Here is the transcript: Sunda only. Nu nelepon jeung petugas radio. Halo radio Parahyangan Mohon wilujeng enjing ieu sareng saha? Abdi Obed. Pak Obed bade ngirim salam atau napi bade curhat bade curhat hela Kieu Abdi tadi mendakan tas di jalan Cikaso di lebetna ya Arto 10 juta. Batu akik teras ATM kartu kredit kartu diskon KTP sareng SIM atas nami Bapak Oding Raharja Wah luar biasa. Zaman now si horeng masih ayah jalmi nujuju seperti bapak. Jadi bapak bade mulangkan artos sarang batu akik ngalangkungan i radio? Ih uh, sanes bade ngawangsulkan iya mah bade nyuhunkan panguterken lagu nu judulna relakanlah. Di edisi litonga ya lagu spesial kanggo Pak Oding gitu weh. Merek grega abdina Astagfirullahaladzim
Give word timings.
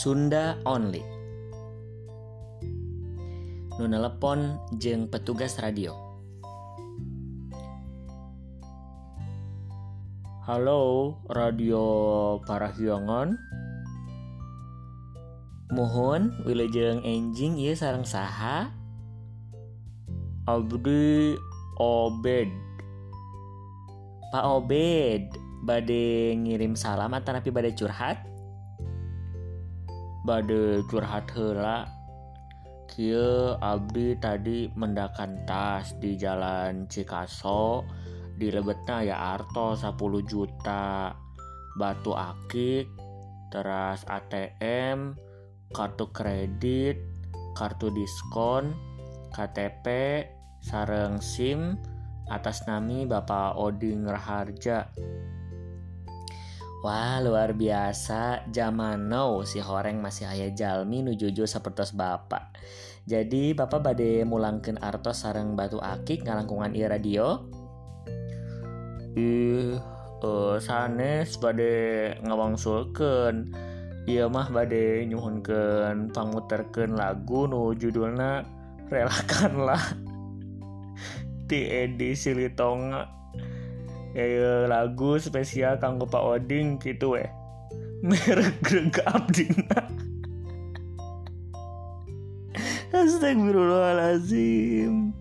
Sunda 0.00 0.56
only. 0.64 1.04
Nu 3.76 3.84
nelepon 3.84 4.56
jeung 4.80 5.12
petugas 5.12 5.60
radio. 5.60 5.92
Halo 10.48 11.20
radio 11.28 11.84
Parahyangan 12.48 13.36
Mohon 15.68 16.32
wilujeng 16.48 17.04
enjing 17.04 17.60
ieu 17.60 17.76
sareng 17.76 18.08
saha? 18.08 18.72
Abdi 20.48 21.36
Obed. 21.76 22.48
Pak 24.32 24.44
Obed 24.48 25.28
bade 25.68 26.40
ngirim 26.40 26.72
salam 26.72 27.12
atau 27.12 27.36
napi 27.36 27.52
bade 27.52 27.76
curhat 27.76 28.30
bade 30.30 30.86
curhat 30.86 31.26
hela 31.34 31.90
Kieu 32.86 33.58
Abdi 33.58 34.14
tadi 34.14 34.70
mendakan 34.78 35.42
tas 35.42 35.98
di 35.98 36.14
jalan 36.14 36.86
Cikaso 36.86 37.82
di 38.38 38.46
lebetna 38.46 39.02
ya 39.02 39.34
Arto 39.34 39.74
10 39.74 39.98
juta. 40.22 41.10
Batu 41.74 42.14
akik 42.14 42.86
teras 43.50 44.06
ATM 44.06 45.18
kartu 45.74 46.14
kredit 46.14 46.94
kartu 47.58 47.90
diskon 47.90 48.70
KTP 49.34 49.86
sareng 50.62 51.18
SIM 51.18 51.74
atas 52.30 52.70
nami 52.70 53.02
Bapak 53.02 53.58
Oding 53.58 54.06
Raharja 54.06 54.94
Wah 56.80 57.20
luar 57.20 57.52
biasa. 57.52 58.48
Zaman 58.48 59.12
now 59.12 59.44
si 59.44 59.60
horeng 59.60 60.00
masih 60.00 60.24
ayah 60.32 60.48
jalmi 60.56 61.04
nujuju 61.04 61.44
seperti 61.44 61.92
bapak. 61.92 62.56
Jadi 63.04 63.52
bapak 63.52 63.84
bade 63.84 64.24
mulangkan 64.24 64.80
artos 64.80 65.28
sarang 65.28 65.52
batu 65.52 65.76
akik 65.76 66.24
ngalangkungan 66.24 66.72
i 66.72 66.88
radio? 66.88 67.44
Ih 69.12 69.76
uh, 70.24 70.56
sanes 70.56 71.36
bade 71.36 72.16
ngawangsulkan 72.24 73.52
iya 74.08 74.24
mah 74.32 74.48
bade 74.48 75.04
nyuhunkan 75.04 76.08
panguterken 76.16 76.96
lagu 76.96 77.44
nu 77.44 77.76
judulna 77.76 78.40
relakanlah. 78.88 79.84
Di 81.50 81.60
edisi 81.84 82.32
litonga 82.32 83.19
ya 84.14 84.66
lagu 84.66 85.18
spesial 85.18 85.78
kanggo 85.78 86.06
Pak 86.06 86.22
Oding 86.22 86.78
gitu 86.82 87.10
weh. 87.18 87.28
Merek 88.00 88.64
grega 88.64 89.04
abdina 89.12 89.84
Astagfirullahaladzim 92.96 95.12